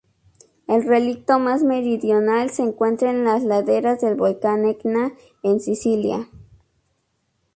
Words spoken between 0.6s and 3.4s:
El relicto más meridional se encuentra en